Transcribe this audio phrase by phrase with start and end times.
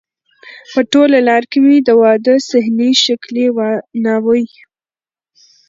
[0.71, 3.45] په ټوله لار کې مې د واده صحنې، ښکلې
[4.03, 4.43] ناوې،